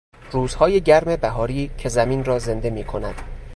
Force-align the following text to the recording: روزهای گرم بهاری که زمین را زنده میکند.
روزهای 0.31 0.81
گرم 0.81 1.15
بهاری 1.15 1.71
که 1.77 1.89
زمین 1.89 2.23
را 2.23 2.39
زنده 2.39 2.69
میکند. 2.69 3.15